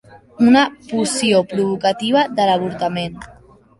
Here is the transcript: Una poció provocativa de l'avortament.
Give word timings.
Una 0.45 0.61
poció 0.93 1.41
provocativa 1.51 2.25
de 2.41 2.49
l'avortament. 2.51 3.21